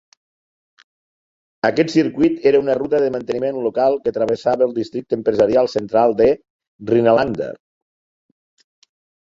Aquest 1.69 1.91
circuit 1.95 2.47
era 2.53 2.61
una 2.63 2.77
ruta 2.79 3.01
de 3.03 3.11
manteniment 3.17 3.59
local 3.67 3.99
que 4.07 4.15
travessava 4.17 4.67
el 4.69 4.75
districte 4.81 5.17
empresarial 5.19 5.71
central 5.77 6.19
de 6.23 6.31
Rhinelander. 6.93 7.55